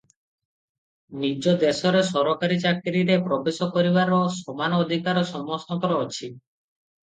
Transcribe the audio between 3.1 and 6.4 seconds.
ପ୍ରବେଶ କରିବାର ସମାନ ଅଧିକାର ସମସ୍ତଙ୍କର ଅଛି।